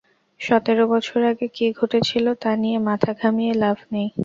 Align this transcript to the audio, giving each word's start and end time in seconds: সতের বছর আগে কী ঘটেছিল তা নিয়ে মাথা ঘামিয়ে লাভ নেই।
সতের 0.39 0.79
বছর 0.91 1.19
আগে 1.31 1.47
কী 1.55 1.65
ঘটেছিল 1.79 2.25
তা 2.41 2.51
নিয়ে 2.61 2.77
মাথা 2.87 3.11
ঘামিয়ে 3.21 3.53
লাভ 3.63 3.77
নেই। 3.93 4.07